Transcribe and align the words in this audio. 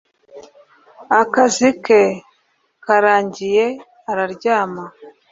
Akazi 1.21 1.69
ke 1.85 2.01
karangiye 2.83 3.65
araryama 4.09 4.85